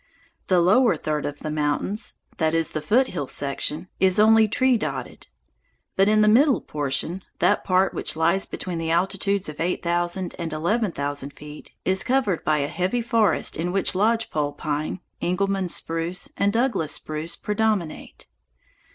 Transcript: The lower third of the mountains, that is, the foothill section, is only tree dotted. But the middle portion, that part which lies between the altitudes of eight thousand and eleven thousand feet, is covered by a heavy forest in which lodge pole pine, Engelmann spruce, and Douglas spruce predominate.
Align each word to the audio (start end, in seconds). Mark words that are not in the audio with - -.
The 0.47 0.59
lower 0.61 0.97
third 0.97 1.27
of 1.27 1.41
the 1.41 1.51
mountains, 1.51 2.15
that 2.37 2.55
is, 2.55 2.71
the 2.71 2.81
foothill 2.81 3.27
section, 3.27 3.87
is 3.99 4.19
only 4.19 4.47
tree 4.47 4.75
dotted. 4.75 5.27
But 5.95 6.07
the 6.07 6.27
middle 6.27 6.59
portion, 6.59 7.21
that 7.37 7.63
part 7.63 7.93
which 7.93 8.15
lies 8.15 8.47
between 8.47 8.79
the 8.79 8.89
altitudes 8.89 9.47
of 9.47 9.59
eight 9.59 9.83
thousand 9.83 10.33
and 10.39 10.51
eleven 10.53 10.91
thousand 10.91 11.33
feet, 11.33 11.73
is 11.85 12.03
covered 12.03 12.43
by 12.43 12.57
a 12.57 12.67
heavy 12.67 13.03
forest 13.03 13.55
in 13.55 13.71
which 13.71 13.93
lodge 13.93 14.31
pole 14.31 14.53
pine, 14.53 15.01
Engelmann 15.21 15.69
spruce, 15.69 16.29
and 16.35 16.51
Douglas 16.51 16.93
spruce 16.93 17.35
predominate. 17.35 18.25